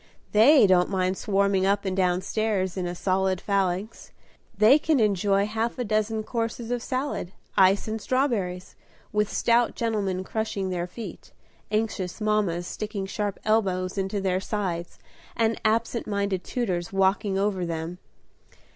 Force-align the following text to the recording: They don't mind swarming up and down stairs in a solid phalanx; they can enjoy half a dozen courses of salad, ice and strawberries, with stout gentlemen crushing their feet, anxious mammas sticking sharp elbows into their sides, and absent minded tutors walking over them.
They 0.31 0.65
don't 0.65 0.89
mind 0.89 1.15
swarming 1.15 1.63
up 1.67 1.85
and 1.85 1.95
down 1.95 2.23
stairs 2.23 2.75
in 2.75 2.87
a 2.87 2.95
solid 2.95 3.39
phalanx; 3.39 4.11
they 4.57 4.79
can 4.79 4.99
enjoy 4.99 5.45
half 5.45 5.77
a 5.77 5.83
dozen 5.83 6.23
courses 6.23 6.71
of 6.71 6.81
salad, 6.81 7.33
ice 7.55 7.87
and 7.87 8.01
strawberries, 8.01 8.75
with 9.11 9.31
stout 9.31 9.75
gentlemen 9.75 10.23
crushing 10.23 10.71
their 10.71 10.87
feet, 10.87 11.33
anxious 11.69 12.19
mammas 12.19 12.65
sticking 12.65 13.05
sharp 13.05 13.37
elbows 13.45 13.95
into 13.95 14.19
their 14.19 14.39
sides, 14.39 14.97
and 15.35 15.61
absent 15.63 16.07
minded 16.07 16.43
tutors 16.43 16.91
walking 16.91 17.37
over 17.37 17.63
them. 17.63 17.99